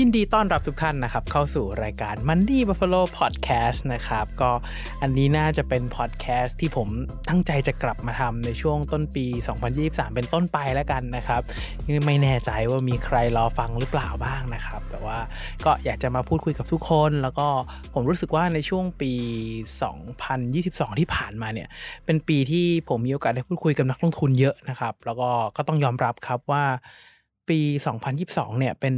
[0.00, 4.50] ยินดีต้อนรับทุกท่านนะครับ เข้าสู่รายการ Money Buffalo Podcast นะครับ ก็
[5.02, 6.88] อันนี้น่าจะเป็นพอดแคสต์ที่ผม
[7.28, 9.26] ตั้งใจจะกลับมาทำในช่วงต้นปี
[9.70, 11.42] 2023 เป็นต้นไปแล้วกันนะครับ
[11.86, 15.18] ยังไม่แน่ใจว่ามีใครรอฟังหรือเปล่าบ้างนะครับ แต่ว่า
[15.64, 17.46] ก็อยากจะมาพูดคุยกับทุกคน แล้วก็
[17.94, 19.12] ผมรู้สึกว่าในช่วงปี
[20.26, 21.68] 2022 ที่ผ่านมาเนี่ย
[22.04, 26.64] เป็นปีที่ผมมีโอกาสได้พูดคุยกับนักลงทุนเยอะนะครับ แล้วก็ก็ต้องยอมรับครับว่า
[27.48, 27.58] ปี
[28.10, 28.96] 2022 เนี่ยเป็น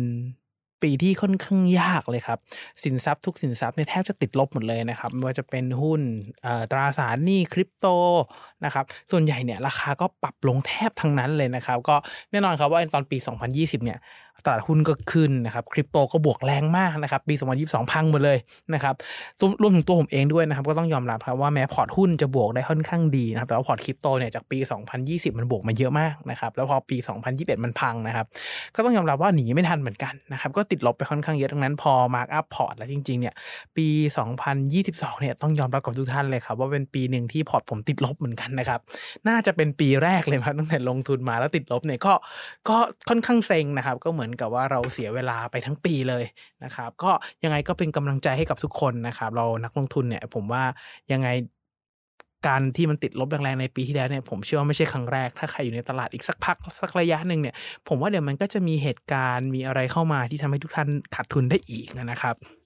[0.83, 2.39] ปีที่ค่อนข้างยากเลยครับ
[2.85, 6.01] สินทรัพย์ทุกสินทรัพย์เนี่ยแทบจะติดลบหมดเลยนะครับไม่ว่าจะเป็นหุ้น
[6.71, 7.87] ตราสารหนี้คริปโต
[8.65, 11.97] นะครับส่วนใหญ่เนี่ยราคาก็ปรับลงแทบทั้งนั้นเลยนะครับ ก็
[12.31, 13.17] แน่นอนครับว่าตอนปี
[13.51, 13.99] 2020 เนี่ย
[14.45, 18.39] ตลาดหุ้นก็ขึ้นนะครับคริปโตก็บวกแรงมากนะครับปี 2022 พังหมดเลย
[18.75, 18.95] นะครับ
[19.41, 24.59] รวมรวมถึงตัวผมเองด้วยนะครับก็ต้องยอมรับครับว่าแม้พอร์ตหุ้นจะบวกได้ค่อนข้างดีนะครับแต่ว่าพอร์ตคริปโตเนี่ยจากปี
[24.99, 26.97] 2020 มันบวกมาเยอะมากนะครับแล้วพอปี
[27.31, 28.27] 2021 มันพังนะครับ
[28.75, 33.35] ก็ต้องยอมรับว่าหนีไม่ทันเหมือนกันนะครับก็ติดลบไปค่อนข้างเยอะทั้งนั้นพอ mark up พอร์ตแล้วจริงๆเนี่ย
[33.77, 33.87] ปี
[34.55, 38.81] 2022 เนี่ยต้องยอมรับกับทุกท่านเลยครับว่าเป็นปีหนึ่งที่พอร์ตผมติดลบเหมือนกันนะครับ
[39.29, 42.13] น่าจะเป็นปีแรกเลยครับตั้งแต่ลงทุนมาแล้วติดลบเนี่ยก็
[42.69, 42.77] ก็
[43.09, 46.25] ค่อนข้างเซ็งนะครับก็เหมือนกับว่าเราเสียเวลาไปทั้งปีเลย
[46.65, 47.11] นะครับ ก็
[47.45, 50.65] ยังไงก็เป็นกำลังใจให้กับทุกคนนะครับ เรานักลงทุนเนี่ย ผมว่า
[51.13, 51.29] ยังไง
[52.47, 57.55] การที่มันติดลบแรงๆในปีที่แล้วเนี่ยผมเชื่อว่าไม่ใช่ครั้งแรก ถ้าใครอยู่ในตลาดอีกสักพักสักระยะหนึ่งเนี่ย
[57.89, 62.58] ผมว่าเดี๋ยวมันก็จะมีเหตุการณ์มีอะไรเข้ามาที่ทำให้ทุกท่านขาดทุนได้อีกนะครับ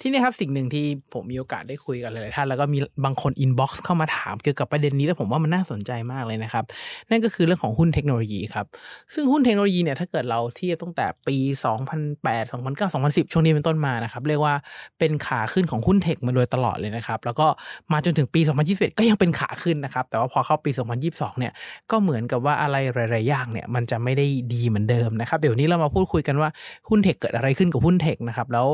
[0.00, 6.64] ที่นี่ครับสิ่งหนึ่งที่ผมมีโอกาสได้คุยกับหลายๆท่านแล้วก็มีบางคนอินบ็อกซ์เข้ามาถามเกี่ยวกับประเด็นนี้แล้วผมว่ามันน่าสนใจมากเลยนะครับ
[7.10, 8.66] นั่นก็คือเรื่องของหุ้นเทคโนโลยีครับ
[9.14, 11.36] ซึ่งหุ้นเทคโนโลยีเนี่ยถ้าเกิดเราเทียบตั้งแต่ปี
[11.92, 14.54] 2008 2009 2010 ช่วงนี้เป็นต้นมานะครับเรียกว่า
[14.98, 17.46] เป็นขาขึ้นของหุ้นเทคมาโดยตลอดเลยนะครับแล้วก็
[17.92, 18.40] มาจนถึงปี
[18.70, 20.70] 2021 ก็ยังเป็นขาขึ้นนะครับแต่ว่าพอเข้าปี
[21.04, 21.52] 2022 เนี่ย
[21.90, 26.48] ก็เหมือนกับว่าอะไรหลายๆอย่างเนี่ยมันจะไม่ได้ดีเหมือนเดิมนะครับเดี๋ยวนี้เรามาพูดคุยกันว่า
[26.88, 28.66] หุ้นเทคเกิดอะไรขึ้นกับหุ้นเทคนะครับแล้ว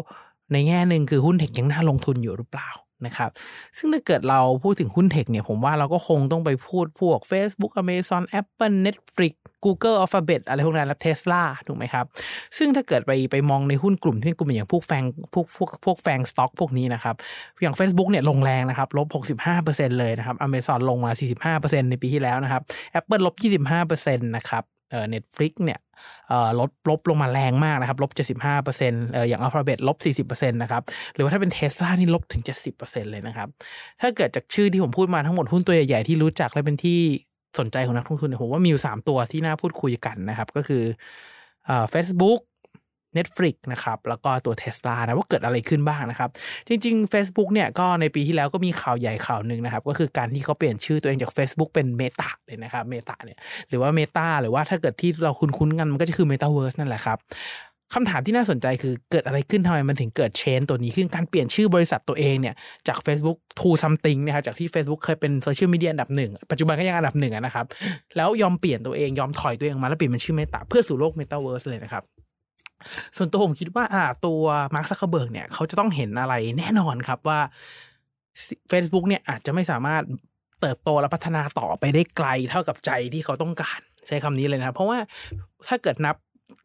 [0.52, 2.70] ในแง่หนึ่งคือหุ้นเทคยังน่าลงทุนอยู่หรือเปล่า
[3.06, 3.30] นะครับ
[3.78, 12.04] ซึ่งถ้าเกิดเราพูดถึงหุ้นเทคเนี่ยผมว่าเราก็คงต้องไปพูดพวก Facebook Amazon Apple Netflix Google Alphabet อะไรพวกนั้นและ Tesla ถูกไหมครับ
[12.58, 15.04] ซึ่งถ้าเกิดไปไปมองในหุ้นกลุ่มที่เป็นกลุ่มอย่างพวกแฟง
[15.34, 17.14] พวกพวกพวกแฟงสต็อกพวกนี้นะครับ
[17.62, 19.08] อย่าง Facebook เนี่ยลงแรงนะครับลบ
[19.54, 22.62] 65%เลยนะครับ Amazon ลงมา 45%ในปีที่แล้วนะครับ
[22.98, 23.34] Apple ลบ
[23.80, 25.87] 25%นะครับเอ่อ Netflix เนี่ยเอ่อ
[26.60, 30.82] ลดลบลงมาแรงมากนะครับลบ 75%เอ่ออย่าง Alphabet ลบ 40%นะครับ
[31.14, 33.48] หรือว่าถ้าเป็น Tesla นี่ลบถึง 70%เลยนะครับ
[34.00, 37.00] ถ้าเกิดจากชื่อที่ผมพูดมาทั้งหมดหุ้นตัวใหญ่ๆที่รู้จักและเป็นที่
[37.58, 40.82] สนใจของนักลงทุนผมว่ามีอยู่ 3 ตัวที่น่าพูดคุยกันนะครับก็คือ
[41.90, 42.40] เฟซบุ๊ก
[43.16, 46.30] Netflix นะครับแล้วก็ตัว Tesla นะว่าเกิดอะไรขึ้นบ้างนะครับ
[46.68, 57.18] จริง ๆ Facebook เนี่ยก็ในปีที่แล้วก็มีข่าวใหญ่ข่าวหนึ่งนะครับ ก็คือการที่เขาเปลี่ยนชื่อตัวเองจาก Facebook เป็น Meta เลยนะครับ Meta เนี่ยหรือว่า Meta หรือว่าถ้าเกิดที่เราคุ้นๆกันมันก็จะคือ Metaverse นั่นแหละครับ
[57.94, 62.54] คำถามที่น่าสนใจคือเกิดอะไรขึ้นทำไมมันถึงเกิด change ตัวนี้ขึ้นการเปลี่ยนชื่อบริษัทตัวเองเนี่ย
[62.88, 67.66] จาก Facebook to something นะครับจากที่ Facebook เคยเป็นโซเชียลมีเดียอันดับหนึ่งปัจจุบันก็ยังอันดับหนึ่งนะครับ
[68.16, 72.02] แล้วยอมเปลี่ยนตัวเองยอมถอยตัวเองมาแล้วเปลี่ยนเป็นชื่อ Meta เพื่อสู่โลก Metaverse เลยนะครับ
[73.16, 74.42] ส่วนตัวผมคิดว่าอ่าตัว
[74.74, 77.40] มาร์คซักเคอร์เบิร์กเนี่ยเขาจะต้องเห็นอะไรแน่นอนครับว่า
[78.70, 80.02] Facebook เนี่ยอาจจะไม่สามารถ
[80.60, 84.98] เติบโตและพัฒนาต่อไปได้ไกลเท่ากับใจที่เขาต้องการ ใช้คำนี้เลยนะ เพราะว่า
[85.68, 86.16] ถ้าเกิดนับ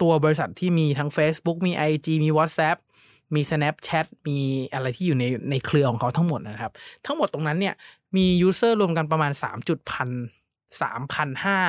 [0.02, 2.78] ตัวบริษัทที่มีทั้ง Facebook มี IG มี WhatsApp
[3.36, 4.40] มี Snapchat มี
[4.74, 6.72] อะไรที่อยู่ในในเครือของเขาทั้งหมดนะครับ
[7.06, 7.76] ทั้งหมดตรงนั้นเนี่ย
[8.16, 10.10] มียูเซอร์รวมกันประมาณ 3 จุดพัน
[10.82, 11.60] สามพันห้า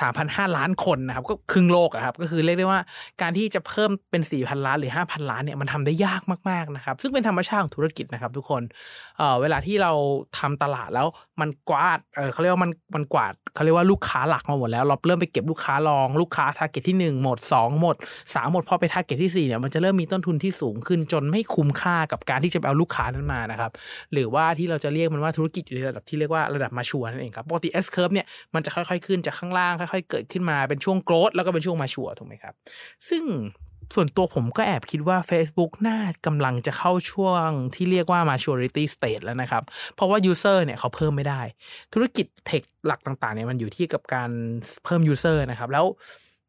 [0.00, 2.80] 3,500 ล้านคนนะครับก็ครึ่งโลกอะครับก็คือเรียกได้ว่า
[3.22, 8.62] การที่จะเพิ่มเป็น 4,000 ล้านหรือ 5,000 ล้านเนี่ยมันทำได้ยากมากๆนะครับซึ่งเป็นธรรมชาติของธุรกิจนะครับทุกคน
[9.18, 9.92] เเวลาที่เรา
[10.38, 11.06] ทำตลาดแล้ว
[11.40, 23.70] มันกวาดเออเขาเรียกว่ามันมันกวาดเขาเรียกว่าลูกค้าหลักมาหมดแล้ว เราเริ่มไปเก็บลูกค้ารองลูกค้า target ที่1หมด2หมด3หมดพอไป target ที่4เนี่ยมันจะเริ่มมีต้นทุนที่สูงขึ้นจนไม่คุ้มค่ากับการที่จะเอาลูกค้านั้นมานะครับ
[24.12, 32.54] หรือว่าที่เราจะเรียกมันว่าธุรกิจอยู่ในระดับที่เรียกว่าระดับมาชัวนั่นเองครับปกติ S curve เนี่ยมันจะค่อยๆ ขึ้นจากข้างล่างค่อย ๆ เกิดขึ้นมาเป็นช่วง growth แล้วก็เป็นช่วงมาชัวถูกไหมครับ
[33.08, 33.22] ซึ่ง
[33.94, 39.62] ส่วนตัวผมก็แอบคิดว่า Facebook น่ากำลังจะเข้าช่วงที่เรียกว่า maturity state แล้วนะครับ
[39.94, 41.40] เพราะว่า user เนี่ยเขาเพิ่มไม่ได้
[41.92, 44.30] ธุรกิจเทคหลักต่างๆเนี่ยมันอยู่ที่กับการ
[44.84, 45.84] เพิ่ม user นะครับ แล้ว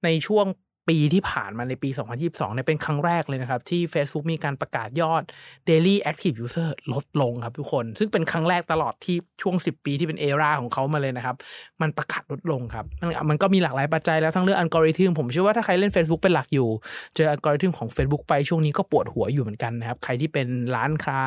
[0.03, 0.45] ในช่วง
[0.89, 1.89] ปีที่ผ่านมาในปี
[2.21, 5.23] 2022เนี่ยเป็นครั้งแรกเลยนะครับ ที่ Facebook มีการประกาศยอด
[5.69, 11.35] Daily Active User ลดลงครับทุกคน ซึ่งเป็นครั้งแรกตลอดที่ช่วง 10 ปีที่เป็นเอราของเขามาเลยนะครับ
[11.81, 16.69] มันประกาศลดลงครับ มันมันก็มีหลากหลายปัจจัยแล้วทั้งเรื่องอัลกอริทึมผมเชื่อว่าถ้าใครเล่น Facebook เป็นหลักอยู่
[17.15, 21.19] เจออัลกอริทึมของ Facebook ไปช่วงนี้ก็ปวดหัวอยู่เหมือนกันนะครับ ใครที่เป็นร้านค้า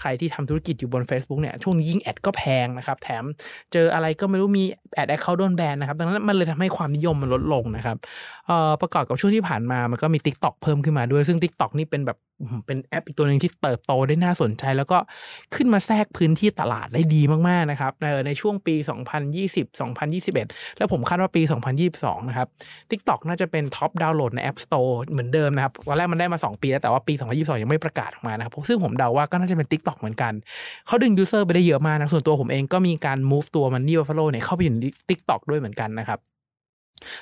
[0.00, 3.24] ใครที่ทำธุรกิจอยู่บน Facebook เนี่ยช่วงนี้ยิ่ง ad ก็แพงนะครับแถม
[3.72, 4.64] เจออะไรก็ไม่รู้มี
[4.94, 7.96] ad account โดนแบนนะครับดังนั้นมันเลยทำให้ความนิยมมันลดลงนะครับ
[8.46, 12.18] เอ่อประกอบกับช่วงที่ผ่านมามันก็มี Tik t o อกเพิ่มขึ้นมาด้วย ซึ่ง Tik t o อกนี่เป็นแบบ
[12.66, 14.98] เป็นแอปอีกตัวหนึ่งที่เติบโตได้น่าสนใจ แล้วก็
[15.54, 17.92] ขึ้นมาแทรกพื้นที่ตลาดได้ดีมากๆนะครับ
[18.26, 18.74] ในช่วงปี
[19.32, 19.66] 2020
[20.20, 21.42] 2021 แล้วผมคาดว่าปี
[21.84, 22.48] 2022 นะครับ
[22.90, 30.32] TikTok น่าจะเป็น top download ใน App Store เหมือนเดิมนะครับตอนแรกมันได้มา 2 ปีแล้วแต่ว่าปี 2022 ยังไม่ประกาศออกมานะครับซึ่งผมเดาว่าก็น่าจะเป็น TikTok เหมือนกัน
[30.86, 36.20] เขาดึง user ไปได้เยอะมากนะส่วนตัวผมเองก็มีการ move ตัวมันนี่ Buffalo เนี่ยเข้าไปอยู่ใน TikTok ด้วยเหมือนกันนะครับ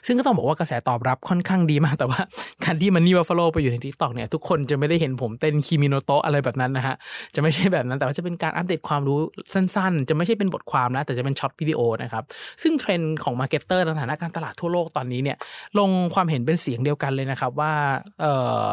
[0.07, 2.21] ซึ่งก็ต้องบอกว่ากระแสตอบรับค่อนข้างดีมาก แต่ว่า
[2.65, 6.95] การที่ Money Buffalo ไปอยู่ใน TikTok เนี่ยทุกคนจะไม่ได้เห็นผมเต้นคิมิโนโตะอะไรแบบนั้นนะฮะ
[7.35, 9.19] จะไม่ใช่แบบนั้น แต่ว่าจะเป็นการอัปเดตความรู้
[9.55, 12.25] สั้นๆ จะไม่ใช่เป็นบทความนะ แต่จะเป็น short video นะครับ
[12.63, 15.37] ซึ่งเทรนด์ของ marketer ในฐานะการตลาดทั่วโลกตอนนี้เนี่ย
[15.79, 17.73] ลงความเห็นเป็นเสียงเดียวกันเลยนะครับว่า
[18.21, 18.35] เอ่
[18.67, 18.69] อ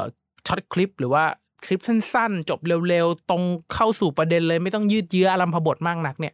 [0.48, 1.24] short clip หรือว่า
[1.66, 2.60] คลิปสั้นๆ จบ
[2.90, 3.44] เร็วๆ ตรง
[3.74, 6.34] เข้าสู่ประเด็นเลยไม่ต้องยืดเยื้ออารัมภบทมากนักเนี่ย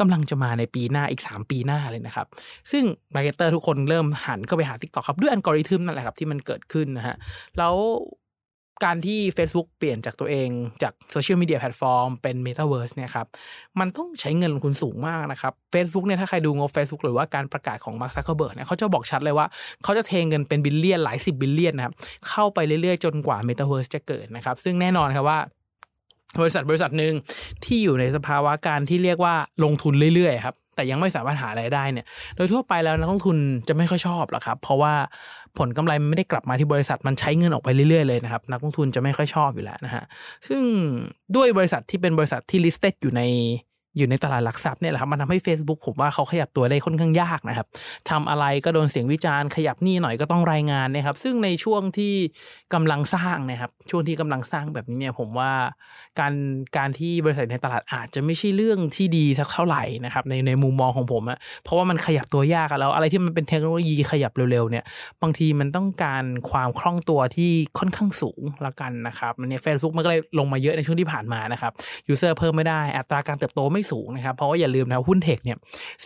[0.00, 2.26] กำลังจะมาในปีหน้าอีก 3 ปีหน้าเลยนะครับ
[2.70, 7.16] ซึ่ง marketer ทุกคนเริ่มหันเข้าไปหา TikTok ครับด้วยอัลกอริทึมนั่นแหละครับที่มันเกิดขึ้นนะฮะ
[7.58, 7.74] แล้ว
[8.84, 10.48] การที่ Facebook เปลี่ยนจากตัวเอง
[10.82, 13.26] จากโซเชียลมีเดียแพลตฟอร์มเป็น Metaverse เนี่ยครับ
[13.80, 19.46] มันต้องใช้เงินลงทุนสูงมากนะครับ Facebook เนี่ยถ้าใครดูงบ Facebook หรือว่าการประกาศของ Mark Zuckerberg เนี่ยเขาจะบอกชัดเลยว่า
[19.84, 21.94] เขาจะเทเงินเป็น billion หลายสิบ billion นะครับ
[22.28, 25.38] เข้าไปเรื่อยๆ จนกว่า Metaverse จะเกิดนะครับ ซึ่งแน่นอนครับว่า
[26.40, 27.14] บริษัทบริษัทหนึ่ง
[27.64, 29.34] ที่อยู่ในสภาวะการที่เรียกว่า
[29.64, 32.06] ลงทุนเรื่อยๆครับแต่ยังไม่สามารถหารายได้เนี่ย
[32.36, 33.36] โดยทั่วไปแล้วนักลงทุน
[33.68, 34.94] จะไม่ค่อยชอบหรอกครับ เพราะว่า
[35.58, 40.04] ผลกำไรมันไม่ได้กลับมาที่บริษัทมันใช้เงินออกไปเรื่อยๆเลยนะครับ นักลงทุนจะไม่ค่อยชอบอยู่แล้วนะฮะ
[40.48, 40.62] ซึ่ง
[41.36, 43.22] ด้วยบริษัทที่เป็นบริษัทที่ listed อยู่ใน
[43.96, 47.66] อยู่ในตลาดหลักทรัพย์เนี่ยแหละครับมันทำให้ Facebook ผมว่าเขาขยับตัวได้ค่อนข้างยากนะครับ
[48.10, 52.14] ทำอะไรก็โดนเสียงวิจารณ์ขยับนี่หน่อยก็ต้องรายงานนะครับ ซึ่งในช่วงที่
[52.74, 55.52] กำลังสร้างนะครับช่วงที่กำลังสร้างแบบนี้เนี่ยผมว่า
[56.18, 56.32] การ
[56.76, 64.84] การที่บริษัทในตลาดอาจจะไม่ใช่เรื่องที่ดีสักเท่าไหร่นะครับในในมุมมองของผมอะเพราะว่ามันขยับตัวยากแล้วอะไรที่มันเป็นเทคโนโลยีขยับเร็วๆเนี่ย
[65.22, 71.72] บางทีมันต้องการความคล่องตัวที่ค่อนข้างสูงละกันนะครับมันเนี่ยเฟซบุ๊กมันก็เลยลงมาเยอะในช่วงที่ผ่านมานะครับ
[72.08, 75.56] user เพิ่มไม่ได้อัตราการเติบโตไม่สูงนะครับ เพราะว่าอย่าลืมนะหุ้น tech เนี่ย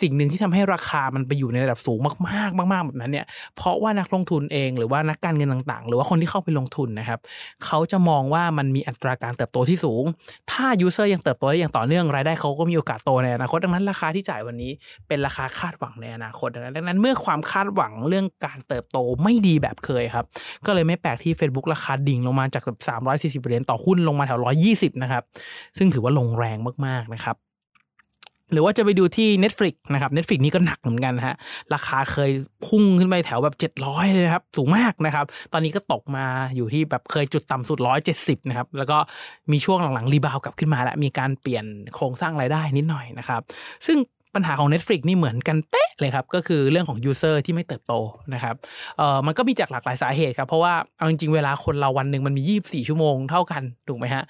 [0.00, 1.98] สิ่งหนึ่งที่ทำให้ราคามันไปอยู่ในระดับสูง
[2.28, 3.26] มากๆมาก ๆ แบบนั้นเนี่ย
[3.56, 7.18] เพราะว่านักลงทุนเองหรือว่านักการเงินต่าง ๆ หรือว่าคนที่เข้าไปลงทุนนะครับ
[7.64, 10.04] เขาจะมองว่ามันมีอัตราการเติบโตที่สูง
[10.50, 14.70] ถ้า user ยังเติบโตได้อย่างต่อเนื่องรายได้เขาก็มีโอกาสโตในอนาคตดังนั้นราคาที่จ่ายวันนี้
[15.08, 20.24] เป็นราคาคาดหวังในอนาคตดังนั้นเมื่อความคาดหวังเรื่องการเติบโตไม่ดีแบบเคยครับ
[20.66, 22.80] ก็เลยไม่แปลกที่ Facebook ราคาดิ่งลงมาจากแบบ
[23.40, 24.40] 340เหรียญต่อหุ้นลงมาแถว
[24.70, 25.22] 120นะครับ
[25.78, 27.36] ซึ่งถือว่าลงแรงมากๆนะครับ
[28.52, 31.36] หรือว่าจะไปดูที่ Netflix นะครับ Netflix นี่ก็หนักเหมือนกันฮะ
[31.74, 32.30] ราคาเคย
[32.66, 36.26] พุ่งขึ้นไปแถวแบบ 700เลยครับสูงมากนะครับ ตอนนี้ก็ตกมา
[36.56, 37.78] อยู่ที่แบบเคยจุดต่ำสุด
[38.14, 38.98] 170 นะครับ แล้วก็
[39.52, 41.64] มีช่วงหลังๆ รีบาวกลับขึ้นมาแล้ว มีการเปลี่ยน
[41.94, 43.40] โครงสร้างรายได้นิดหน่อยนะครับ
[43.88, 43.98] ซึ่ง
[44.34, 47.94] ปัญหาของ Netflix นี่เหมือนกันเป๊ะเลยครับ ก็คือเรื่องของ User ที่ไม่เติบโต
[48.34, 48.54] นะครับ
[48.98, 54.24] เอ่อมันก็มีจากหลากหลายสาเหตุครับ เพราะว่าเอาจริงๆ เวลาคนเราวันหนึ่งมันมี 24 ชั่วโมงเท่ากันถูกไหมฮะ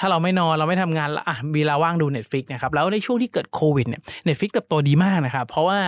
[0.00, 5.78] ถ้าเราไม่นอนเราไม่ทำงานแล้วอะมีเวลาว่างดู Netflix นะครับแล้วในช่วงที่เกิดโควิดเนี่ย Netflix เติบโตดีมากนะครับเพราะว่า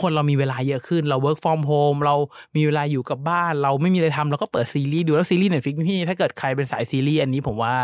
[0.00, 2.14] คนเรามีเวลาเยอะขึ้นเรา work from home เรา
[2.56, 7.74] มีเวลาอยู่กับบ้าน เราไม่มีอะไรทำเราก็เปิดซีรีส์ดูแล้วซีรีส์ Netflix พี่ถ้าเกิดใครเป็นสายซีรีส์อันนี้ผมว่า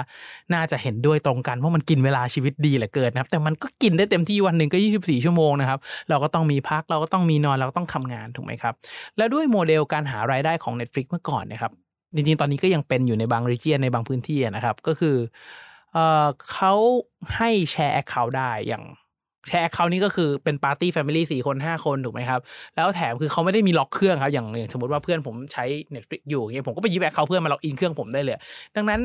[0.55, 5.79] น่าจะเห็นด้วยตรงกันเพราะมันกินเวลาชีวิตดีเหลือเกินนะครับแต่มันก็กินได้เต็มที่วันหนึ่งก็ 24 ชั่วโมงนะครับ
[6.09, 8.75] เราก็ต้องมีพักเราก็ต้องมีนอนเราก็ต้องทำงานถูกไหมครับ
[9.17, 11.73] แล้วด้วยโมเดลการหารายได้ของ Netflix เมื่อก่อนนะครับ
[12.15, 15.17] จริงๆ ตอนนี้ก็ยังเป็นอยู่ในบาง region ในบางพื้นที่นะครับ ก็คือ
[15.95, 16.75] เอ่อเขา
[17.37, 18.85] ให้แชร์ account ได้อย่าง
[19.49, 22.41] แชร์ account นี้ก็คือเป็น party family สี่คนห้าคนถูกไหมครับ
[22.77, 28.37] แล้วแถมคือเขาไม่ได้มีล็อกเครื่องครับ อย่างอย่างสมมติว่าเพื่อนผมใช้ Netflix อยู่อย่างเงี้ยผมก็ไปหยิบ account เพื่อนมาล็อกอินเครื่องผมได้เลย
[28.77, 29.01] ดังนั้น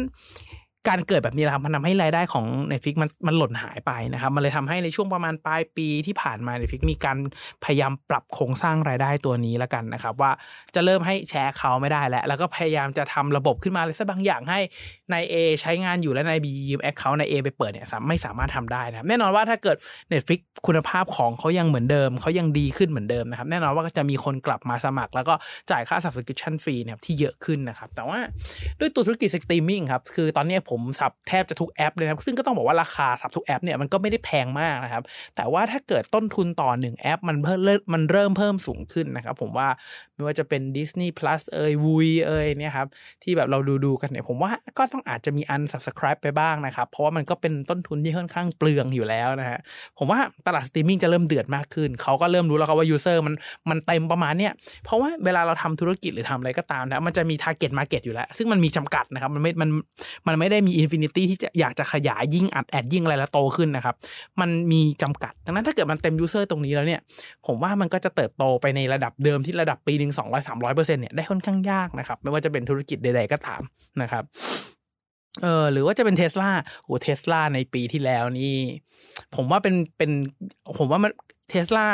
[0.87, 7.17] การเกิดแบบนี้นะครับมันทำให้รายได้ของ Netflix มันมันหล่นหายไปนะครับมันเลยทำให้ในช่วงประมาณปลายปีที่ผ่านมา Netflix มีการ
[7.63, 10.31] พยายามปรับโครงสร้างรายได้ตัวนี้แล้วกันนะครับ ว่า
[10.75, 14.59] จะเริ่มให้แชร์เขาไม่ได้แล้ว แล้วก็พยายามจะทำระบบขึ้นมาอะไรสักบางอย่างให้
[15.13, 19.77] นาย A ใช้งานอยู่และนาย B ยืม account นาย A ไปเปิดเนี่ยไม่สามารถทำได้นะครับแน่นอนว่าถ้าเกิด
[20.11, 25.33] Netflix คุณภาพของเขายังเหมือนเดิมเขายังดีขึ้นเหมือนเดิมนะครับแน่นอนว่าก็จะมีคนกลับมาสมัคร แล้วก็
[25.71, 28.19] จ่ายค่า subscription fee เนี่ยที่เยอะขึ้นนะครับแต่ว่า
[28.79, 35.03] ด้วยตัวธุรกิจสตรีมมิ่งครับคือตอนนี้ผม sub แทบจะทุกแอปเลยนะซึ่งก็ต้องบอกว่าราคา sub ทุกแอปเนี่ยมันก็ไม่ได้แพงมากนะครับ
[35.35, 37.59] แต่ว่าถ้าเกิดต้นทุนต่อหนึ่งแอป มันเพิ่ม
[37.93, 39.67] มันเริ่มเพิ่มสูงขึ้นนะครับ ผมว่า
[40.13, 42.87] ไม่ว่าจะเป็น Disney Plus เอ่ยวุยเอ่ยเนี่ยครับ
[43.23, 49.59] ที่แบบเราดูดูกันเนี่ยผมว่าก็ต้องอาจจะมี unsubscribe ไปบ้างนะครับ เพราะว่ามันก็เป็นต้นทุนที่ค่อนข้างเปลืองอยู่แล้วนะฮะ
[49.97, 53.35] ผมว่าตลาดสตรีมมิ่งจะเริ่มเดือดมากขึ้นเขาก็เริ่มรู้แล้วครับว่า user มัน
[53.69, 54.53] มันเต็มประมาณเนี้ย
[54.85, 59.69] เพราะว่าเวลาเราทำธุรกิจหรือทำอะไรก็ตามนะมันจะมี target market อยู่แล้ว ซึ่งมันมีจำกัดนะครับมันไม่มัน
[60.27, 63.95] มันไม่ได้มี infinity ที่จะอยากจะขยายยิ่งอัด ad ยิ่งอะไรแล้วโตขึ้นนะครับ
[64.41, 67.01] มันมีจำกัด ดังนั้นถ้าเกิดมันเต็ม user ตรงนี้แล้วเนี่ย
[67.45, 73.61] ผมว่ามันก็จะเติบโตไปในระดับเดิมที่ระดับปีหนึ่งสองร้อยสามร้อยเปอร์เซ็นต์เนี่ยได้ค่อนข้างยากนะครับ ไม่ว่าจะเป็นธุรกิจใด ๆก็ตาม
[74.01, 74.23] นะครับ
[75.43, 76.51] เออหรือว่าจะเป็นเทสลา
[76.83, 78.55] โอ้เทสลาในปีที่แล้วนี่
[79.35, 80.11] ผมว่าเป็นเป็น
[80.79, 81.11] ผมว่ามัน
[81.49, 81.87] เทสลา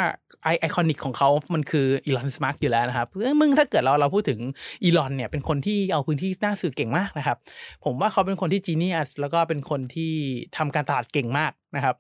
[0.44, 3.08] ไอ iconic ของเขามันคือ Elon Musk อยู่แล้วนะครับ
[3.40, 4.40] มึงถ้าเกิดเราเราพูดถึง
[4.84, 7.38] อีลอนเนี่ยเป็นคนที่เอาพื้นที่หน้าสื่อเก่งมากนะครับ
[7.86, 10.14] ผมว่าเขาเป็นคนที่ genius แล้วก็เป็นคนที่
[10.58, 11.96] ทำการตลาดเก่งมากนะครับ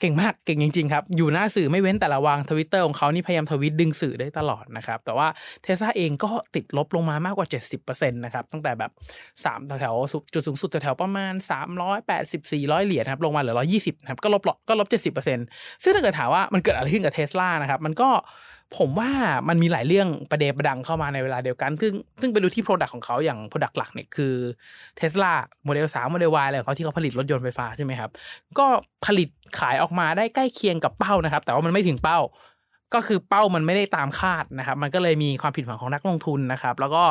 [0.00, 5.28] เก่งมากเก่งจริงๆครับ อยู่หน้าสื่อไม่เว้นแต่ละวันทวิตเตอร์ของเขานี่พยายามทวิตดึงสื่อได้ตลอดนะครับ แต่ว่า
[5.62, 7.48] เทสลาเองก็ติดลบลงมามากกว่า
[7.80, 8.90] 70%นะครับ ตั้งแต่แบบ
[9.34, 9.94] 3 แถว
[10.34, 11.34] จุดสูงสุดแถวประมาณ
[11.92, 18.10] 380 400 เหรียญครับ ลงมาเหลือ 120 ครับ ก็ลบก็ลบ 70%ซึ่งถ้าเกิดถามว่ามันเกิดอะไรขึ้นกับเทสลานะครับ มันก็
[18.76, 19.10] ผมว่า
[19.48, 24.34] มันมีหลายเรื่องประเดประดังเข้ามาในเวลาเดียวกัน ซึ่งซึ่งไปดูที่ product ของเขาอย่าง product หลักเนี่ยคือ
[24.96, 25.32] เทสลา
[25.64, 28.10] โมเดลสามโมเดล Y อะไรของเขาที่เขาผลิตรถยนต์ไฟฟ้าใช่ไหมครับ
[28.58, 28.66] ก็
[29.06, 29.28] ผลิต
[29.60, 32.18] ขายออกมาได้ใกล้เคียงกับเป้านะครับ แต่ว่ามันไม่ถึงเป้า
[32.94, 37.04] ก็คือเป้ามันไม่ได้ตามคาดนะครับ มันก็เลยมีความผิดหวังของนักลงทุนนะครับ แล้วก็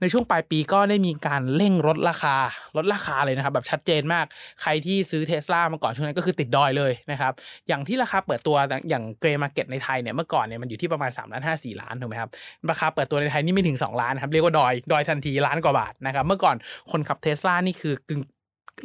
[0.00, 2.36] ในช่วงปลายปีก็ได้มีการเร่งลดราคา
[2.76, 4.24] ลดราคาเลยนะครับ แบบชัดเจนมาก
[4.62, 7.32] ใครที่ซื้อเทสลามาก่อนช่วงนั้นก็คือติดดอยเลยนะครับ
[7.68, 8.56] อย่างที่ราคาเปิดตัว
[8.88, 12.30] อย่าง grey market ในไทยเนี่ยเมื่อก่อนเนี่ยมันอยู่ที่ประมาณ3ล้านห้าสี่ล้านถูกไหมครับ
[12.70, 16.56] ราคาเปิดตัวในไทยนี่ไม่ถึง 2 ล้านครับเรียกว่าดอยดอยทันทีล้านกว่าบาทนะครับ เมื่อก่อน
[16.90, 18.22] คนขับเทสลานี่คือกึ่ง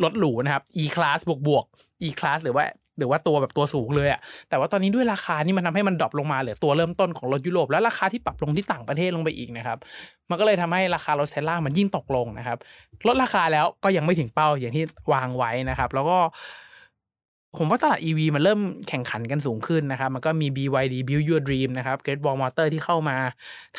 [0.04, 1.66] รถหรูนะครับ E class บวกบวก
[2.08, 2.64] E class หรือว่า
[2.98, 4.20] หรือว่าตัวแบบตัวสูงเลยอะ
[4.50, 9.78] แต่ว่าตอนนี้ด้วยราคานี่มันทำให้มัน drop ลงมาเหลือตัวเริ่มต้นของรถยุโรปแล้วราคาที่ปรับลงที่ต่างประเทศลงไปอีกนะครับ
[10.30, 12.58] มันก็เลยทำให้ราคารถเทสลามันยิ่งตกลงนะครับ
[13.08, 14.84] ลดราคาแล้วก็ยังไม่ถึงเป้าอย่างที่
[15.14, 16.18] วางไว้นะครับ แล้วก็
[17.58, 23.18] ผมว่าตลาด EV มันเริ่มแข่งขันกันสูงขึ้นนะครับ มันก็มี BYD Build Your Dream นะครับ Great Wall Motor ที่เข้ามา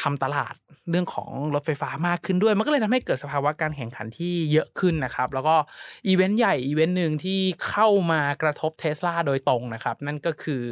[0.01, 0.55] ทำตลาด
[0.91, 5.55] เรื่องของรถไฟฟ้ามากขึ้นด้วย มันก็เลยทำให้เกิดสภาวะการแข่งขันที่เยอะขึ้นนะครับ แล้วก็
[6.09, 7.39] อีเวนต์ใหญ่อีเวนต์หนึ่งที่
[7.69, 10.65] เข้ามากระทบเทสลาโดยตรงนะครับ นั่นก็คือ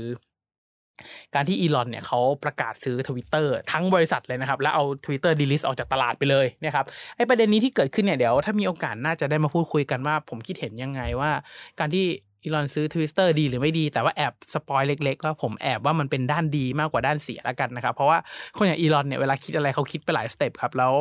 [1.34, 6.84] การที่อีลอนเนี่ยเขาประกาศซื้อทวิตเตอร์ทั้งบริษัทเลยนะครับ แล้วเอา Twitter delist ออกจากตลาดไปเลยนะครับ
[7.16, 11.30] ไอ้ประเด็นนี้ที่เกิดขึ้นเนี่ยเดี๋ยวถ้ามีโอกาสน่าจะได้มาพูดคุยกันว่า ผมคิดเห็นยังไงว่า
[11.78, 12.04] การที่
[12.42, 18.18] อีลอนซื้อทวิตเตอร์ดีหรือไม่ดี แต่ว่าแอบ spoil เล็กๆว่าผมแอบว่ามันเป็นด้านดีมากกว่าด้านเสียแล้วกันนะครับ เพราะว่า
[18.56, 20.92] คนอย่างอีลอนเนี่ยเวลาคิดอะไรเขาคิดไปหลาย step ครับแล้ว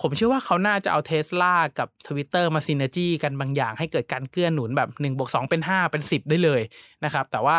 [0.00, 6.62] ผมเชื่อว่าเขาน่าจะเอาเทสลากับ Twitter มา synergy กันบางอย่างให้เกิดการเกื้อหนุนแบบ1บวก2เป็น 5 เป็น 10 ได้เลย
[7.04, 7.56] นะครับ แต่ว่า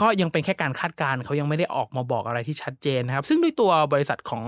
[0.00, 4.44] ก็ยังเป็นแค่การคาดการณ์เขายังไม่ได้ออกมาบอกอะไรที่ชัดเจนนะครับ ซึ่งด้วยตัวบริษัทของ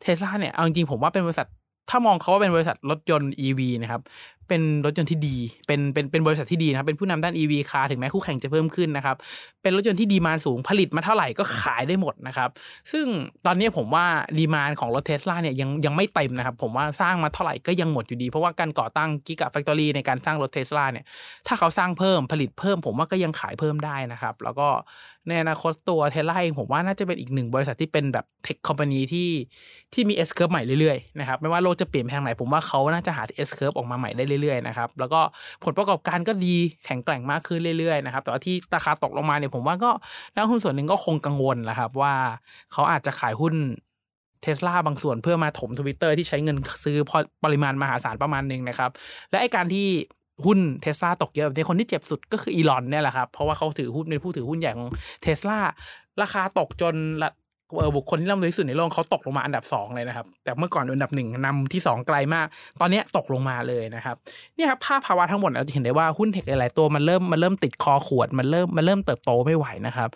[0.00, 1.48] เทสลาเนี่ยเอาจริงๆผมว่าเป็นบริษัท
[1.90, 4.02] ถ้ามองเขาว่าเป็นบริษัทรถยนต์ EV นะครับ
[4.48, 9.16] เป็นรถยนต์ที่ดี เป็นเป็นเป็นบริษัทที่ดีนะครับ เป็นผู้นำด้าน EV คาร์ถึงแม้คู่แข่งจะเพิ่มขึ้นนะครับ
[9.62, 12.48] เป็นรถยนต์ที่ demand สูงผลิตมาเท่าไหร่ก็ขายได้หมดนะครับ
[12.92, 13.06] ซึ่ง
[13.46, 14.06] ตอนนี้ผมว่า
[14.38, 21.04] demand ของรถเทสลาเนี่ยยังยังไม่เต็มนะครับ ผมว่าสร้างมาเท่าไหร่ก็ยังหมดอยู่ดี เพราะว่าการก่อตั้ง Gigafactory ในการสร้างรถเทสลาเนี่ย
[21.46, 24.68] ถ้าเขาสร้างเพิ่มผลิตเพิ่ม ผมว่าก็ยังขายเพิ่มได้นะครับ แล้วก็
[25.28, 29.28] ในอนาคตตัวเทสลาเองผมว่าน่าจะเป็นอีกหนึ่งบริษัทที่เป็นแบบ tech company ที่
[29.94, 35.20] ที่มี S-curve ใหม่เรื่อยๆนะครับไม่ว่าโลกจะเปลี่ยนไปทางไหนผมว่าเขาน่าจะหา S-curve ออกมาใหม่ได้เรื่อยๆนะครับแล้วก็
[35.64, 39.90] ผลประกอบการก็ดีแข็งแกร่งมากขึ้นเรื่อยๆนะครับแต่ว่าที่ราคาตกลงมาเนี่ยผมว่าก็
[40.36, 42.14] นักหุ้นส่วนหนึ่งก็คงกังวลแหละครับว่า
[42.72, 43.54] เขาอาจจะขายหุ้น
[44.42, 48.90] เทสลาบางส่วนเพื่อมาถมทวิตเตอร์ที่ใช้เงินซื้อพอปริมาณมหาศาลประมาณหนึ่งนะครับ
[49.30, 49.86] และไอการที่
[50.46, 54.88] หุ้นเทสลาตกเยอะแบบนี้คนที่เจ็บสุดก็คืออีลอนเนี่ยแหละครับ เพราะว่าเขาถือหุ้นเป็นผู้ถือหุ้นใหญ่ของ
[55.22, 55.58] เทสลา
[56.22, 56.94] ราคาตกจน
[57.80, 62.46] เออบุคคลที่ร่ำรวยที่สุดในโลกเขาตกลงมาอันดับ2เลยนะครับ แต่เมื่อก่อนอันดับหนึ่งนำที่2ไกลมาก
[62.80, 64.16] ตอนนี้ตกลงมาเลยนะครับ
[64.56, 70.08] นี่ครับภาพภาวะทั้งหมดเราจะเห็นได้ว่าหุ้นเทคหลายๆตัวมันเริ่มมันเริ่มติดคอขวดมันเริ่มมันเริ่มเติบโตไม่ไหวนะครับ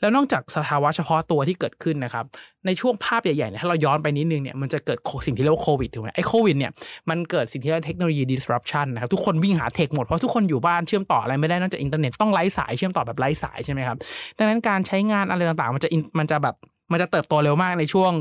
[0.00, 2.24] แล้วนอกจากสภาวะเฉพาะตัวที่เกิดขึ้นนะครับ
[2.66, 6.72] ในช่วงภาพใหญ่ๆเนี่ยถ้าเราย้อนไปนิดนึงเนี่ยมันจะเกิดสิ่งที่เรียกว่าโควิดถูกไหมไอ้โควิดเนี่ย
[7.10, 13.96] มันเกิดสิ่งที่เรียกเทคโนโลยี disruption นะครับทุกคนวิ่งหาเทคหมดเพราะทุกคนอยู่บ้านเชื่อมต่ออะไรไม่ได้นอกจากอินเทอร์เน็ตต้องไร้สายเชื่อมต่อแบบไร้สายใช่ไหมครับ
[14.38, 15.88] ดังนั้นการใช้งานอะไรต่างๆ มันจะ
[16.18, 16.56] มันจะแบบ
[16.90, 18.12] มันจะเติบโตเร็วมากในช่วง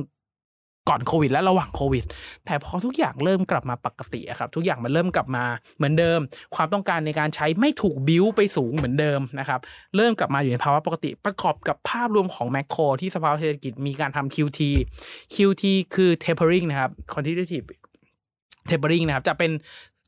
[0.90, 2.04] ก่อนโควิดและระหว่างโควิด
[2.46, 5.44] แต่พอทุกอย่างเริ่มกลับมาปกติครับ ทุกอย่างมันเริ่มกลับมา
[5.78, 6.20] เหมือนเดิม
[6.56, 9.60] ความต้องการในการใช้ไม่ถูกบิ้วไปสูงเหมือนเดิมนะครับ
[9.96, 14.60] เริ่มกลับมาอยู่ในภาวะปกติ ประกอบกับภาพรวมของแมคโครที่สภาวะเศรษฐกิจมีการทำ QT
[15.34, 15.64] QT
[15.96, 17.66] คือ tapering นะครับ quantitative
[18.70, 19.52] tapering นะครับ จะเป็น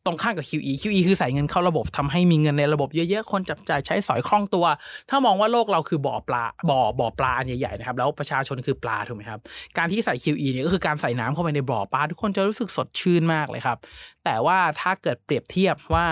[0.05, 4.65] ตรงข้ามกับ QE QE คือใส่เงินเข้าระบบทำให้มีเงินในระบบเยอะๆ คนจับจ่ายใช้สอยคล่องตัว
[5.09, 9.39] ถ้ามองว่าโลกเราคือบ่อปลาบ่อบ่อปลาอันใหญ่ๆนะครับแล้วประชาชนคือปลาถูกไหมครับ
[9.77, 13.77] การที่ใส่ QE เนี่ยก็คือการใส่น้ำเข้าไปในบ่อปลาทุกคนจะรู้สึกสดชื่นมากเลยครับ
[14.25, 16.05] แต่ว่าถ้าเกิดเปรียบเทียบว่า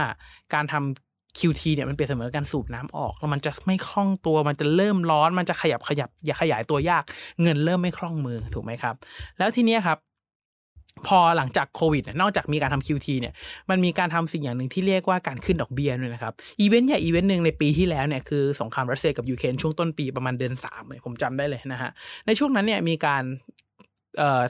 [0.53, 7.03] การทำ QT เนี่ยมันเปรียบเสมือนการสูบน้ำออกแล้วมันจะไม่คล่องตัวมันจะเริ่มร้อนมันจะขยับขยับอย่าขยายตัวยาก
[7.41, 8.95] เงินเริ่มไม่คล่องมือถูกไหมครับ
[9.37, 9.97] แล้วทีเนี้ยครับ
[11.07, 13.33] พอหลังจากโควิดนอกจากมีการทำ QT เนี่ย
[13.69, 21.89] มันมีการทำสิ่งอย่างหนึ่งที่เรียกว่าการขึ้นดอกเบี้ยด้วยนะครับอีเวนต์ใหญ่อีเวนต์หนึ่งในปีที่แล้วเนี่ยคือสงครามรัสเซียกับยูเครนช่วงต้นปีประมาณเดือนสามเลยผมจำได้เลยนะฮะ
[22.25, 23.23] ในช่วงนั้นเนี่ยมีการ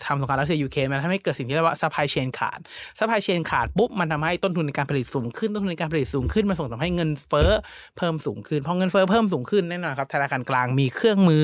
[0.05, 2.59] ทำสงครามรัสเซียยูเครนมันทำให้เกิดสิ่งที่เรียกว่า supply chain ขาด
[2.99, 7.51] supply chain ขาดปุ๊บมันทำให้ต้นทุนในการผลิตสูงขึ้นต้นทุนในการผลิตสูงขึ้นมันส่งทำให้เงินเฟ้อ
[7.97, 11.43] เพิ่มสูงขึ้นพอเงินเฟ้อเพิ่มสูงขึ้นแน่นอนครับธนาคารกลางมีเครื่องมือ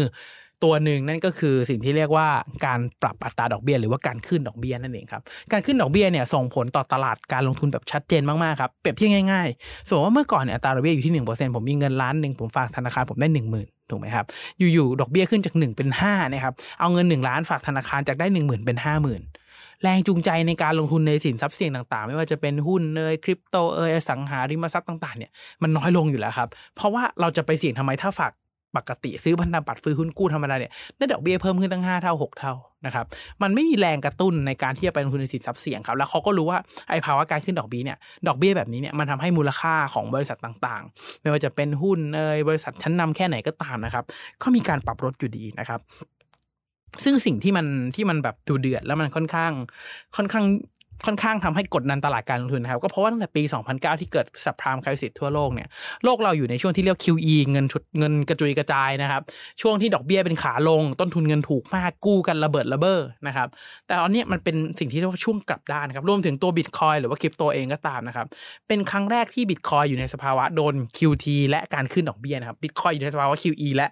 [0.63, 2.27] ตัวหนึ่งนั่นก็คือสิ่งที่เรียกว่า
[2.65, 5.21] การปรับอัตราดอกเบี้ยหรือว่าการขึ้นดอกเบี้ยนั่นเองครับ
[5.51, 14.25] การขึ้นดอกเบี้ยเนี่ยส่งผลต่อตลาดการลงทุนแบบชัดเจนมากๆครับเปรียบเทียบง่ายๆสมมติว่าเมื่อก่อนเนี่ยอัตราดอกเบี้ยอยู่ที่หนึ่งเปอร์เซ็นต์ผมมีเงินล้านหนึ่งผมฝากธนาคารผมได้หนึ่งหมื่นถูกไหมครับ
[14.59, 19.21] อยู่ๆดอกเบี้ยขึ้นจากหนึ่งเป็นห้านะครับเอาเงินหนึ่งล้านฝากธนาคารจากได้หนึ่งหมื่นเป็นห้าหมื่น
[19.83, 25.31] แรงจูงใจในการลงทุนในสินทรัพย์เสี่ยงต่างๆ ไม่ว่าจะเป็นหุ้นเอยคริปโตเอยสังหาริมทรัพย์ต่างๆเนี่ย
[25.61, 28.31] มันน้อยลงอยู่แล้วครับ เพราะว่าเราจะไปเสี่ยงทำไมถ้าฝาก
[28.77, 32.53] ปกติซื้อพันธบัตรซื้อหุ้นกู้ธรรมดาเนี่ยได้ดอกเบี้ยเพิ่มขึ้นตั้ง 5 เท่า 6 เท่า
[32.85, 33.05] นะครับ
[33.41, 44.03] มันไม่มีแรงกระตุ้นในการที่จะไปลงทุนในสินทรัพย์เสี่ยงครับแล้วเขาก็รู้ว่าไอ้ภาวะการขึ้นดอกเบี้ยเนี่ยดอกเบี้ยแบบนี้เนี่ยมันทำให้มูลค่าของบริษัทต่างๆ ไม่ว่าจะเป็นหุ้นเอยบริษัทชั้นนำแค่ไหนก็ตามนะครับ
[44.41, 45.79] ก็มีการปรับลดอยู่ดีนะครับ
[47.03, 49.51] ซึ่งสิ่งที่มันที่มันแบบดูเดือดแล้วมันค่อนข้าง
[50.15, 50.45] ค่อนข้าง
[51.05, 55.67] ค่อนข้างทำให้กดดันตลาดการลงทุนนะครับ ก็เพราะว่าตั้งแต่ปี 2009 ที่เกิดสับพรามคริสิสทั่วโลกเนี่ย
[56.03, 59.21] โลกเราอยู่ในช่วงที่เรียก QE เงินชุดเงินกระจุยกระจายนะครับ
[59.61, 63.47] ช่วงที่ดอกเบี้ยเป็นขาลง ต้นทุนเงินถูกมากกู้กันระเบิดระเบ้อนะครับ
[63.87, 68.27] แต่ตอนนี้มันเป็นสิ่งที่เรียกว่าช่วงกลับด้านนะครับรวมถึงตัวบิตคอยหรือว่าคริปโตเองก็ตามนะครับ
[68.67, 73.87] เป็นครั้งแรกที่บิตคอยอยู่ในสภาวะโดน QT และการขึ้นดอกเบี้ยนะครับบิตคอยอยู่ในสภาวะ QE และ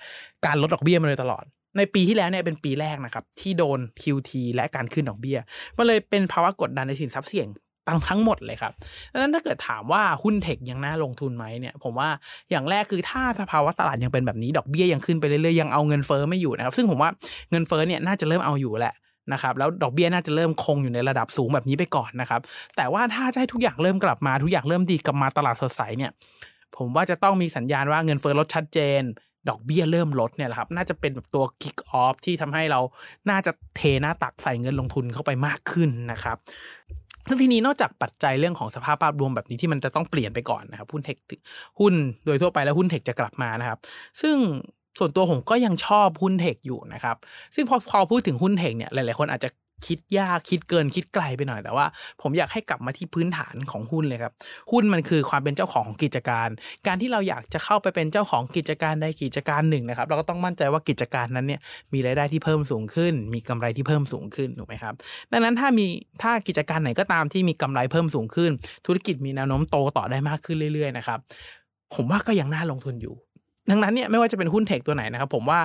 [0.45, 1.45] การลดดอกเบี้ยมาโดยตลอด
[1.77, 5.38] ในปีที่แล้วเนี่ยเป็นปีแรกนะครับที่โดน QT และการขึ้นดอกเบี้ย
[5.77, 7.48] มันเลยเป็นภาวะกดดันในสินทรัพย์เสี่ยง
[7.88, 8.74] ตั้งทั้งหมดเลยครับ
[9.12, 12.10] ดังนั้นถ้าเกิดถามว่าหุ้นเทคยังน่าลงทุนไหมเนี่ย ผมว่า
[12.51, 17.10] อย่างแรกคือถ้าสภาวะตลาดยังเป็นแบบนี้ดอกเบี้ยยังขึ้นไปเรื่อยๆยังเอาเงินเฟ้อไม่อยู่นะครับ ซึ่งผมว่า
[17.51, 18.94] เงินเฟ้อเนี่ยน่าจะเริ่มเอาอยู่แหละ
[19.34, 22.42] นะครับแล้วดอกเบี้ยน่าจะเริ่มคงอยู่ในระดับสูงแบบนี้ไปก่อนนะครับ
[22.77, 26.12] แต่ว่าถ้าจะให้ทุกอย่างเริ่มกลับมาทุกอย่างเริ่มดีกลับมาตลาดสดใสเนี่ย
[26.78, 29.02] ผมว่าจะต้องมีสัญญาณว่าเงินเฟ้อลดชัดเจน
[29.49, 32.79] ดอกเบี้ยเริ่มลดเนี่ยแหละครับ น่าจะเป็นแบบตัว kick off ที่ทำให้เรา
[33.29, 36.38] น่าจะเทหน้าตักใส่เงินลงทุนเข้าไปมากขึ้นนะครับ
[37.27, 41.17] ซึ่งทีนี้นอกจากปัจจัยเรื่องของสภาพภาพรวมแบบนี้ที่มันจะต้องเปลี่ยนไปก่อนนะครับหุ้นเทค
[41.79, 41.93] หุ้น
[42.25, 43.79] โดยทั่วไปแล้วหุ้นเทคจะกลับมานะครับ
[44.21, 44.36] ซึ่ง
[44.99, 47.15] ส่วนตัวผมก็ยังชอบหุ้นเทคอยู่นะครับ
[47.56, 49.49] ซึ่งพอพอพูดถึงหุ้นเทคเนี่ยหลาย ๆ คนอาจจะ
[49.88, 51.86] คิดยากคิดเกินคิดไกลไปหน่อยแต่ว่า
[52.22, 54.34] ผมอยากให้กลับมาที่พื้นฐานของหุ้นเลยครับ
[54.72, 56.50] หุ้นมันคือความเป็นเจ้าของของกิจการ
[56.88, 61.62] การที่เราอยากจะเข้าไปเป็นเจ้าของกิจการใดกิจการหนึ่งนะครับ เราก็ต้องมั่นใจว่ากิจการนั้นเนี่ย
[61.93, 64.93] มีรายได้ที่เพิ่มสูงขึ้น มีกำไรที่เพิ่มสูงขึ้นถูกไหมครับ
[65.32, 65.86] ดังนั้นถ้ามี
[66.22, 68.52] ถ้ากิจการไหนก็ตามที่มีกำไรเพิ่มสูงขึ้น
[68.86, 71.19] ธุรกิจมีแนวโน้มโตต่อได้มากขึ้นเรื่อยๆนะครับ
[71.96, 73.15] ผมว่าก็ยังน่าลงทุนอยู่
[73.69, 75.60] ดังนั้นเนี่ยไม่ว่าจะเป็นหุ้นเทคตัวไหนนะครับผมว่า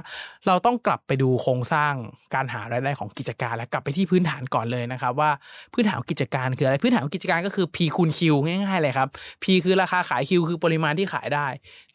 [0.46, 1.94] เราต้องกลับไปดูโครงสร้าง
[2.34, 5.30] การหารายได้ของกิจการ และกลับไปที่พื้นฐานก่อนเลยนะครับว่า
[5.72, 9.08] พื้นฐานของกิจการคืออะไรพื้นฐานของกิจการก็คือ P คูณ Q ง่ายๆเลยครับ
[9.42, 11.46] P คือราคาขาย Q คือปริมาณที่ขายได้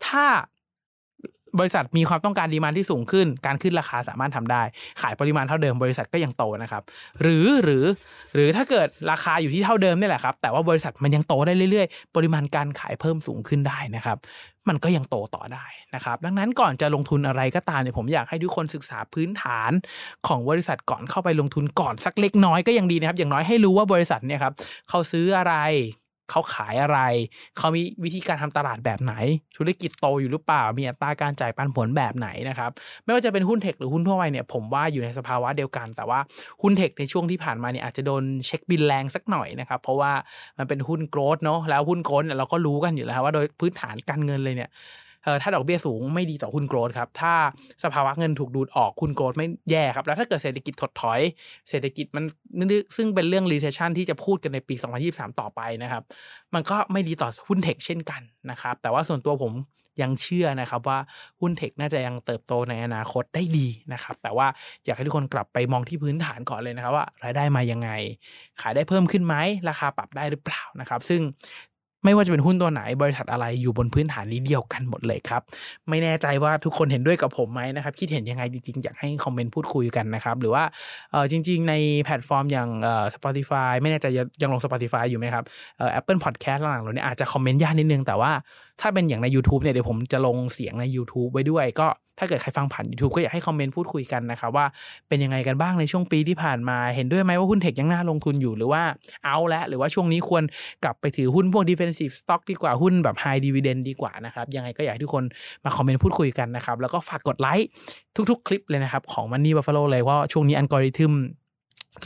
[0.06, 0.26] ถ้า
[1.60, 4.62] บริษัทมีความต้องการดีมานที่สูงขึ้น การขึ้นราคาสามารถทำได้
[5.02, 6.84] ขายปริมาณเท่าเดิมบริษัทก็ยังโตนะครับ
[7.22, 7.86] หรือหรือ
[8.36, 14.18] หรือถ้าเกิดราคาอยู่ที่เท่าเดิมนี่แหละครับ แต่ว่าบริษัทมันยังโตได้เรื่อยๆ ปริมาณการขายเพิ่มสูงขึ้นได้นะครับ
[14.70, 19.72] มันก็ยังโตต่อได้นะครับ ดังนั้นก่อนจะลงทุนอะไรก็ตามเนี่ยผมอยากให้ทุกคนศึกษาพื้นฐาน
[20.28, 24.54] ของบริษัทก่อนเข้าไปลงทุนก่อนสักเล็กน้อยก็ยังดีนะครับ อย่างน้อยให้รู้ว่าบริษัทเนี่ยครับ
[24.90, 25.56] เขาซื้ออะไร
[26.30, 27.00] เขาขายอะไร
[27.58, 29.14] เขามีวิธีการทำตลาดแบบไหน
[29.58, 32.72] ธุรกิจโตอยู่หรือเปล่า มีอัตราการจ่ายปันผลแบบไหนนะครับ
[33.04, 36.20] ไม่ว่าจะเป็นหุ้นเทคหรือหุ้นทั่วไปเนี่ยผมว่าอยู่ในสภาวะเดียวกัน แต่ว่า
[36.62, 40.12] หุ้นเทคในช่วงที่ผ่านมาเนี่ยอาจจะโดนเช็คบินแรงสักหน่อยนะครับ เพราะว่า
[40.58, 44.70] มันเป็นหุ้นโกรดเนาะ แล้วหุ้นโกรดเนี่ยเราก็รู้กันอยู่แล้วว่าโดยพื้นฐานการเงินเลยเนี่ย
[45.42, 47.34] ถ้าดอกเบี้ยสูงไม่ดีต่อหุ้นโกรดครับ ถ้า
[47.84, 51.22] สภาวะเงินถูกดูดออกหุ้นโกรดไม่แย่ครับ แล้วถ้าเกิดเศรษฐกิจถดถอย
[51.70, 52.24] เศรษฐกิจมัน
[52.96, 54.76] ซึ่งเป็นเรื่อง recession ที่จะพูดกันในปี
[55.08, 56.04] 2023 ต่อไปนะครับ
[56.54, 59.54] มันก็ไม่ดีต่อหุ้นเทคเช่นกันนะครับ แต่ว่าส่วนตัวผม
[60.02, 61.00] ยังเชื่อนะครับว่า
[61.40, 64.48] หุ้นเทคน่าจะยังเติบโตในอนาคตได้ดีนะครับ แต่ว่า
[64.86, 67.90] อยากให้ทุกคนกลับไปมองที่พื้นฐานก่อนเลยนะครับว่ารายได้มายังไง
[68.62, 69.36] ขายได้เพิ่มขึ้นไหม
[69.70, 71.22] ราคาปรับได้หรือเปล่านะครับ ซึ่ง
[72.04, 75.42] ไม่ว่าจะเป็นหุ้นตัวไหนบริษัทอะไรอยู่บนพื้นฐานนี้เดียวกันหมดเลยครับ
[75.90, 80.64] ไม่แน่ใจว่าทุกคนเห็นด้วยกับผมไหมนะครับคิดเห็นยังไงจริงๆ อยากให้คอมเมนต์พูดคุยกันนะครับ หรือว่า
[81.12, 84.06] เออจริง ๆ ในแพลตฟอร์มอย่างเอ่อ Spotify ไม่แน่ใจ
[84.42, 85.44] ยังลง Spotify อยู่ไหมครับ
[85.78, 88.32] เอ่อ Apple Podcast หลังๆเราเนี่ยอาจจะคอมเมนต์ยากนิดนึงแต่ว่า
[88.82, 91.88] ถ้าเป็นอย่างใน YouTube เนี่ยเดี๋ยวผมจะลงเสียงใน YouTube ไว้ด้วย ก็
[92.20, 94.66] ถ้าเกิดใครฟังผ่าน YouTube ก็อยากให้คอมเมนต์พูดคุยกันนะครับว่า
[95.08, 98.84] เป็นยังไงกันบ้างในช่วงปีที่ผ่านมา เห็นด้วยไหมว่าหุ้น tech ยังน่าลงทุนอยู่หรือว่า
[99.26, 100.44] เอาละหรือว่าช่วงนี้ควร
[100.84, 105.24] กลับไปถือหุ้นพวก defensive stock ดีกว่าหุ้นแบบ high dividend ดีกว่านะครับยังไงก็อยากให้ทุกคน
[105.64, 107.68] มาคอมเมนต์พูดคุยกันนะครับแล้วก็ฝากกดไลค์
[108.30, 111.14] ทุกๆ คลิปเลยนะครับของ Money Buffalo เลยว่าช่วงนี้อัลกอริทึม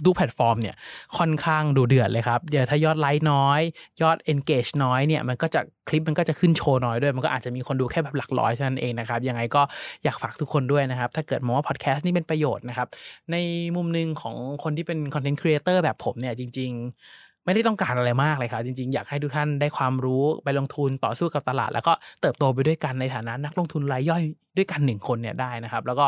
[0.05, 0.75] ทุกแพลตฟอร์มเนี่ย
[1.17, 3.61] ค่อนข้างดุเดือดเลยครับเดี๋ยวถ้ายอดไลค์น้อย
[4.01, 9.61] ยอด engage น้อยเนี่ยมันก็จะคลิปมันก็จะขึ้นโชว์น้อยด้วย มันก็อาจจะมีคนดูแค่แบบหลักร้อยเท่านั้นเองนะครับยังไงก็
[10.03, 12.87] อยากฝากทุกคนด้วยนะครับ ถ้าเกิดมองว่าพอดแคสต์นี่เป็นประโยชน์นะครับ
[13.31, 13.35] ใน
[13.75, 24.23] มุมหนึ่งของคนที่เป็น content creator แบบผมเนี่ยจริง ๆ ไม่ได้ต้องการอะไรมากเลยครับจริงๆ อยากให้ทุกท่านได้ความรู้ไปลงทุนต่อสู้กับตลาด แล้วก็เติบโตไปด้วยกันในฐานะนักลงทุนรายย่อย
[24.57, 26.07] ด้วยกันหนึ่งคนเนี่ยได้นะครับ แล้วก็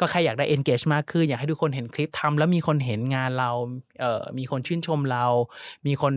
[0.00, 3.50] ก็ใครอยากได้ engage มากขึ้น อยากให้ทุกคนเห็นคลิปทำแล้วมีคนเห็นงานเรา
[4.00, 5.24] เอ่อมีคนชื่นชมเรา
[5.86, 6.14] มีคน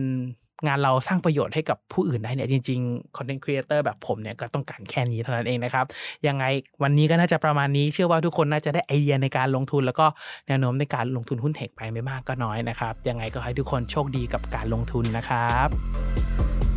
[0.66, 5.86] งานเราสร้างประโยชน์ให้กับผู้อื่นได้เนี่ยจริงๆ content creator แบบผมเนี่ยก็ต้องการแค่นี้เท่านั้นเองนะครับ
[6.26, 6.44] ยังไง
[6.82, 10.06] วันนี้ก็น่าจะประมาณนี้ เชื่อว่าทุกคนน่าจะได้ไอเดียในการลงทุน แล้วก็
[10.48, 16.67] แนวโน้มในการลงทุนหุ้นเทคไปไม่มากก็น้อยนะครับ ยังไงก็ให้ทุกคนโชคดีกับการลงทุนนะครับ